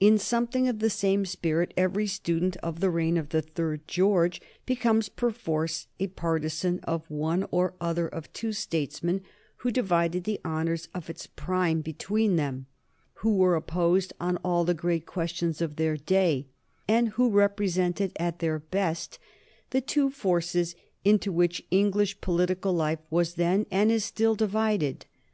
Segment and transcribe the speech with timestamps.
[0.00, 4.40] In something of the same spirit every student of the reign of the third George
[4.64, 9.20] becomes perforce a partisan of one or other of two statesmen
[9.58, 12.64] who divided the honors of its prime between them,
[13.16, 16.46] who were opposed on all the great questions of their day,
[16.88, 19.18] and who represented at their best
[19.68, 25.04] the two forces into which English political life was then, and is still, divided.